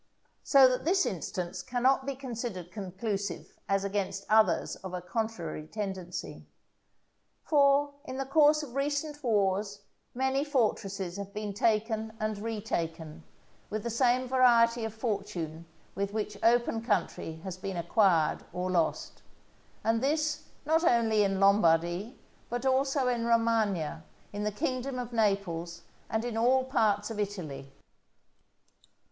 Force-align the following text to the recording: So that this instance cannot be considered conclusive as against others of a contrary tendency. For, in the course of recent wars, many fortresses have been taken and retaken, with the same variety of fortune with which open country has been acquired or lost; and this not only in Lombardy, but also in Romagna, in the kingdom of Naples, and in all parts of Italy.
So 0.43 0.67
that 0.67 0.83
this 0.83 1.05
instance 1.05 1.61
cannot 1.61 2.07
be 2.07 2.15
considered 2.15 2.71
conclusive 2.71 3.59
as 3.69 3.83
against 3.83 4.25
others 4.31 4.75
of 4.77 4.95
a 4.95 5.01
contrary 5.03 5.67
tendency. 5.67 6.47
For, 7.43 7.91
in 8.05 8.17
the 8.17 8.25
course 8.25 8.63
of 8.63 8.73
recent 8.73 9.23
wars, 9.23 9.81
many 10.15 10.43
fortresses 10.43 11.17
have 11.17 11.35
been 11.35 11.53
taken 11.53 12.13
and 12.19 12.39
retaken, 12.39 13.21
with 13.69 13.83
the 13.83 13.91
same 13.91 14.27
variety 14.27 14.85
of 14.85 14.93
fortune 14.95 15.67
with 15.93 16.13
which 16.13 16.35
open 16.41 16.81
country 16.81 17.33
has 17.43 17.57
been 17.57 17.77
acquired 17.77 18.43
or 18.51 18.71
lost; 18.71 19.21
and 19.83 20.01
this 20.01 20.45
not 20.65 20.83
only 20.83 21.23
in 21.23 21.39
Lombardy, 21.39 22.17
but 22.49 22.65
also 22.65 23.07
in 23.07 23.27
Romagna, 23.27 24.03
in 24.33 24.45
the 24.45 24.51
kingdom 24.51 24.97
of 24.97 25.13
Naples, 25.13 25.83
and 26.09 26.25
in 26.25 26.37
all 26.37 26.63
parts 26.63 27.11
of 27.11 27.19
Italy. 27.19 27.71